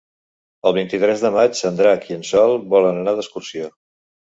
El 0.69 0.73
vint-i-tres 0.77 1.21
de 1.27 1.31
maig 1.37 1.63
en 1.73 1.79
Drac 1.83 2.11
i 2.11 2.19
en 2.19 2.27
Sol 2.33 2.59
volen 2.77 3.03
anar 3.05 3.19
d'excursió. 3.23 3.75